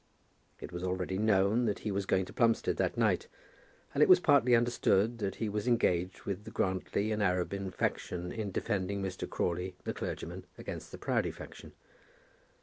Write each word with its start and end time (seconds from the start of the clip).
It 0.59 0.71
was 0.71 0.83
already 0.83 1.19
known 1.19 1.65
that 1.65 1.77
he 1.85 1.91
was 1.91 2.07
going 2.07 2.25
to 2.25 2.33
Plumstead 2.33 2.77
that 2.77 2.97
night, 2.97 3.27
and 3.93 4.01
it 4.01 4.09
was 4.09 4.19
partly 4.19 4.55
understood 4.55 5.19
that 5.19 5.35
he 5.35 5.47
was 5.47 5.67
engaged 5.67 6.23
with 6.23 6.43
the 6.43 6.49
Grantly 6.49 7.11
and 7.11 7.21
Arabin 7.21 7.71
faction 7.71 8.31
in 8.31 8.49
defending 8.49 9.03
Mr. 9.03 9.29
Crawley 9.29 9.75
the 9.83 9.93
clergyman 9.93 10.47
against 10.57 10.91
the 10.91 10.97
Proudie 10.97 11.29
faction. 11.29 11.73